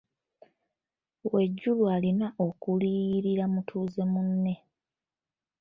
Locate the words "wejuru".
1.33-1.81